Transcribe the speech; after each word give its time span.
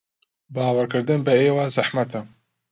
باوەڕکردن 0.53 1.19
بە 1.25 1.33
ئێوە 1.41 1.65
زەحمەتە. 1.75 2.21